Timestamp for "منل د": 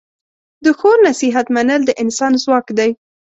1.55-1.91